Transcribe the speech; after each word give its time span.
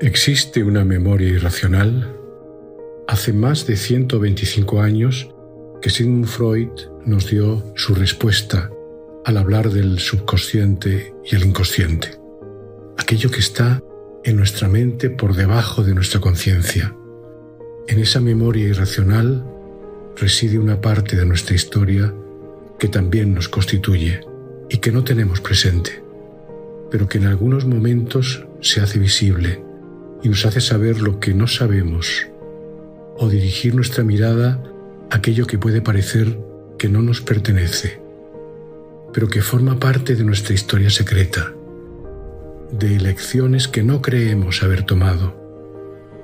¿Existe 0.00 0.62
una 0.62 0.84
memoria 0.84 1.26
irracional? 1.26 2.16
Hace 3.08 3.32
más 3.32 3.66
de 3.66 3.76
125 3.76 4.80
años 4.80 5.28
que 5.82 5.90
Sigmund 5.90 6.26
Freud 6.26 6.70
nos 7.04 7.28
dio 7.28 7.64
su 7.74 7.96
respuesta 7.96 8.70
al 9.24 9.36
hablar 9.36 9.70
del 9.70 9.98
subconsciente 9.98 11.12
y 11.28 11.34
el 11.34 11.46
inconsciente, 11.46 12.12
aquello 12.96 13.28
que 13.32 13.40
está 13.40 13.82
en 14.22 14.36
nuestra 14.36 14.68
mente 14.68 15.10
por 15.10 15.34
debajo 15.34 15.82
de 15.82 15.96
nuestra 15.96 16.20
conciencia. 16.20 16.94
En 17.88 17.98
esa 17.98 18.20
memoria 18.20 18.68
irracional 18.68 19.44
reside 20.16 20.60
una 20.60 20.80
parte 20.80 21.16
de 21.16 21.26
nuestra 21.26 21.56
historia 21.56 22.14
que 22.78 22.86
también 22.86 23.34
nos 23.34 23.48
constituye 23.48 24.20
y 24.70 24.78
que 24.78 24.92
no 24.92 25.02
tenemos 25.02 25.40
presente, 25.40 26.04
pero 26.88 27.08
que 27.08 27.18
en 27.18 27.26
algunos 27.26 27.66
momentos 27.66 28.46
se 28.60 28.80
hace 28.80 29.00
visible 29.00 29.66
y 30.22 30.28
nos 30.28 30.44
hace 30.46 30.60
saber 30.60 31.00
lo 31.00 31.20
que 31.20 31.34
no 31.34 31.46
sabemos 31.46 32.26
o 33.16 33.28
dirigir 33.28 33.74
nuestra 33.74 34.04
mirada 34.04 34.62
a 35.10 35.16
aquello 35.16 35.46
que 35.46 35.58
puede 35.58 35.82
parecer 35.82 36.38
que 36.78 36.88
no 36.88 37.02
nos 37.02 37.20
pertenece, 37.20 38.00
pero 39.12 39.28
que 39.28 39.42
forma 39.42 39.78
parte 39.78 40.14
de 40.14 40.24
nuestra 40.24 40.54
historia 40.54 40.90
secreta, 40.90 41.52
de 42.70 42.96
elecciones 42.96 43.66
que 43.66 43.82
no 43.82 44.00
creemos 44.00 44.62
haber 44.62 44.84
tomado, 44.84 45.34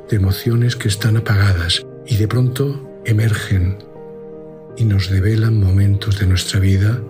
de 0.08 0.16
emociones 0.16 0.76
que 0.76 0.88
están 0.88 1.16
apagadas 1.16 1.84
y 2.06 2.16
de 2.16 2.28
pronto 2.28 3.00
emergen 3.04 3.78
y 4.76 4.84
nos 4.84 5.10
develan 5.10 5.58
momentos 5.58 6.18
de 6.18 6.26
nuestra 6.26 6.60
vida 6.60 7.00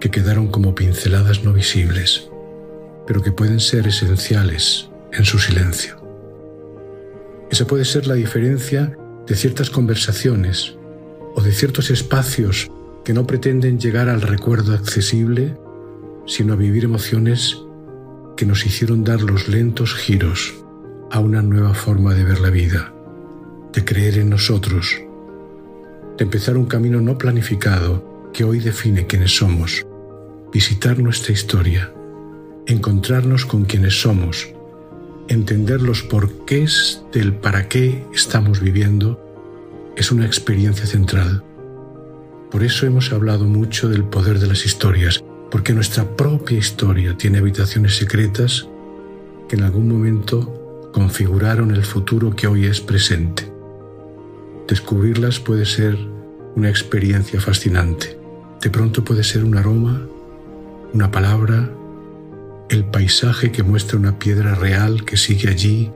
que 0.00 0.10
quedaron 0.10 0.48
como 0.48 0.74
pinceladas 0.74 1.44
no 1.44 1.52
visibles, 1.52 2.28
pero 3.06 3.22
que 3.22 3.32
pueden 3.32 3.60
ser 3.60 3.86
esenciales 3.86 4.88
en 5.12 5.24
su 5.24 5.38
silencio. 5.38 6.07
Esa 7.50 7.66
puede 7.66 7.84
ser 7.84 8.06
la 8.06 8.14
diferencia 8.14 8.96
de 9.26 9.34
ciertas 9.34 9.70
conversaciones 9.70 10.76
o 11.34 11.40
de 11.40 11.52
ciertos 11.52 11.90
espacios 11.90 12.70
que 13.04 13.14
no 13.14 13.26
pretenden 13.26 13.78
llegar 13.78 14.08
al 14.08 14.20
recuerdo 14.20 14.74
accesible, 14.74 15.56
sino 16.26 16.52
a 16.52 16.56
vivir 16.56 16.84
emociones 16.84 17.58
que 18.36 18.44
nos 18.44 18.66
hicieron 18.66 19.02
dar 19.02 19.22
los 19.22 19.48
lentos 19.48 19.94
giros 19.94 20.54
a 21.10 21.20
una 21.20 21.42
nueva 21.42 21.74
forma 21.74 22.14
de 22.14 22.24
ver 22.24 22.40
la 22.40 22.50
vida, 22.50 22.92
de 23.72 23.84
creer 23.84 24.18
en 24.18 24.30
nosotros, 24.30 25.00
de 26.18 26.24
empezar 26.24 26.56
un 26.56 26.66
camino 26.66 27.00
no 27.00 27.16
planificado 27.16 28.30
que 28.32 28.44
hoy 28.44 28.60
define 28.60 29.06
quiénes 29.06 29.36
somos, 29.36 29.86
visitar 30.52 30.98
nuestra 30.98 31.32
historia, 31.32 31.92
encontrarnos 32.66 33.46
con 33.46 33.64
quienes 33.64 34.00
somos, 34.00 34.52
entender 35.28 35.82
los 35.82 36.02
porqués 36.02 37.02
del 37.12 37.34
para 37.34 37.68
qué 37.68 38.04
estamos 38.12 38.60
viviendo, 38.60 39.24
es 39.96 40.10
una 40.10 40.26
experiencia 40.26 40.86
central. 40.86 41.44
Por 42.50 42.64
eso 42.64 42.86
hemos 42.86 43.12
hablado 43.12 43.44
mucho 43.44 43.88
del 43.88 44.04
poder 44.04 44.38
de 44.38 44.46
las 44.46 44.64
historias, 44.64 45.22
porque 45.50 45.74
nuestra 45.74 46.16
propia 46.16 46.58
historia 46.58 47.16
tiene 47.16 47.38
habitaciones 47.38 47.96
secretas 47.96 48.68
que 49.48 49.56
en 49.56 49.62
algún 49.62 49.88
momento 49.88 50.90
configuraron 50.92 51.74
el 51.74 51.84
futuro 51.84 52.34
que 52.34 52.46
hoy 52.46 52.66
es 52.66 52.80
presente. 52.80 53.50
Descubrirlas 54.66 55.40
puede 55.40 55.64
ser 55.64 55.96
una 56.56 56.68
experiencia 56.68 57.40
fascinante. 57.40 58.18
De 58.60 58.70
pronto 58.70 59.04
puede 59.04 59.24
ser 59.24 59.44
un 59.44 59.56
aroma, 59.56 60.06
una 60.92 61.10
palabra, 61.10 61.70
el 62.68 62.84
paisaje 62.84 63.50
que 63.50 63.62
muestra 63.62 63.98
una 63.98 64.18
piedra 64.18 64.54
real 64.54 65.04
que 65.04 65.16
sigue 65.16 65.48
allí 65.48 65.90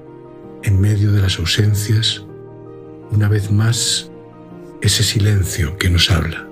en 0.62 0.80
medio 0.80 1.12
de 1.12 1.20
las 1.20 1.38
ausencias, 1.38 2.24
una 3.10 3.28
vez 3.28 3.50
más 3.50 4.10
ese 4.80 5.02
silencio 5.02 5.76
que 5.76 5.90
nos 5.90 6.10
habla. 6.10 6.51